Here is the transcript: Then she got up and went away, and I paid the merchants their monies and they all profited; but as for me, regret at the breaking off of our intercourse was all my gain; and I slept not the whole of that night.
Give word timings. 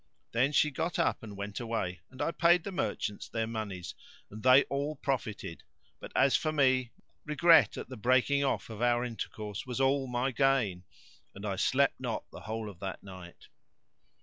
Then 0.31 0.51
she 0.51 0.71
got 0.71 0.97
up 0.97 1.21
and 1.21 1.37
went 1.37 1.59
away, 1.59 1.99
and 2.09 2.23
I 2.23 2.31
paid 2.31 2.63
the 2.63 2.71
merchants 2.71 3.29
their 3.29 3.45
monies 3.45 3.93
and 4.31 4.41
they 4.41 4.63
all 4.63 4.95
profited; 4.95 5.61
but 5.99 6.11
as 6.15 6.35
for 6.35 6.51
me, 6.51 6.91
regret 7.23 7.77
at 7.77 7.87
the 7.87 7.97
breaking 7.97 8.43
off 8.43 8.71
of 8.71 8.81
our 8.81 9.05
intercourse 9.05 9.67
was 9.67 9.79
all 9.79 10.07
my 10.07 10.31
gain; 10.31 10.85
and 11.35 11.45
I 11.45 11.55
slept 11.55 11.99
not 11.99 12.23
the 12.31 12.41
whole 12.41 12.67
of 12.67 12.79
that 12.79 13.03
night. 13.03 13.49